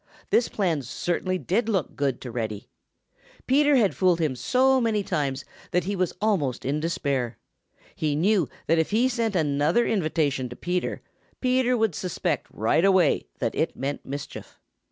This 0.31 0.49
plan 0.49 0.81
certainly 0.81 1.37
did 1.37 1.69
look 1.69 1.95
good 1.95 2.21
to 2.21 2.31
Reddy. 2.31 2.69
Peter 3.45 3.75
had 3.75 3.95
fooled 3.95 4.19
him 4.19 4.35
so 4.35 4.81
many 4.81 5.03
times 5.03 5.45
that 5.69 5.83
he 5.83 5.95
was 5.95 6.11
almost 6.19 6.65
in 6.65 6.79
despair. 6.79 7.37
He 7.93 8.15
knew 8.15 8.49
that 8.65 8.79
if 8.79 8.89
he 8.89 9.07
sent 9.07 9.35
another 9.35 9.85
invitation 9.85 10.49
to 10.49 10.55
Peter, 10.55 11.03
Peter 11.39 11.77
would 11.77 11.93
suspect 11.93 12.47
right 12.51 12.83
away 12.83 13.27
that 13.37 13.53
it 13.53 13.75
meant 13.75 14.03
mischief. 14.03 14.57